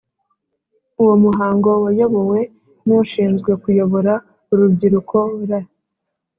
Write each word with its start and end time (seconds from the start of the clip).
uwo 1.01 1.13
muhango 1.23 1.69
wayobowe 1.83 2.39
n’ushinzwe 2.85 3.51
kuyobora 3.61 4.13
urubyiruko 4.51 5.17
r 5.49 5.51